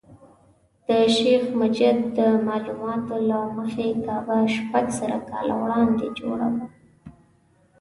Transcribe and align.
د 0.87 0.89
شیخ 1.15 1.43
مجید 1.59 1.97
د 2.17 2.19
معلوماتو 2.47 3.15
له 3.29 3.39
مخې 3.57 3.87
کعبه 4.05 4.37
شپږ 4.55 4.85
زره 4.99 5.19
کاله 5.29 5.53
وړاندې 5.63 6.07
جوړه 6.19 6.47
شوه. 6.57 6.67